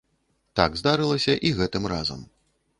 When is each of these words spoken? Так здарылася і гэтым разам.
Так 0.59 0.79
здарылася 0.81 1.37
і 1.49 1.53
гэтым 1.61 1.83
разам. 1.95 2.29